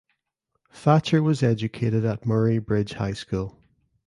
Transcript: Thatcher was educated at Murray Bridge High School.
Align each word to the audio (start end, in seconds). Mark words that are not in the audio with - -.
Thatcher 0.73 1.21
was 1.21 1.43
educated 1.43 2.05
at 2.05 2.25
Murray 2.25 2.57
Bridge 2.57 2.93
High 2.93 3.13
School. 3.13 3.59